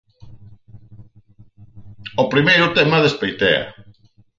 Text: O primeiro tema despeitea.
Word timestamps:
O 2.23 2.25
primeiro 2.33 2.67
tema 2.77 3.03
despeitea. 3.05 3.61